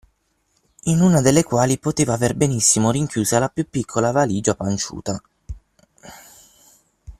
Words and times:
in 0.85 0.99
una 0.99 1.21
delle 1.21 1.43
quali 1.43 1.77
poteva 1.77 2.13
aver 2.15 2.33
benissimo 2.33 2.89
rinchiusa 2.89 3.37
la 3.37 3.49
piú 3.49 3.69
piccola 3.69 4.09
valigia 4.11 4.55
panciuta 4.55 5.21